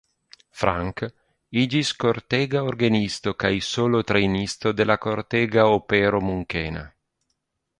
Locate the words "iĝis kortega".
1.63-2.63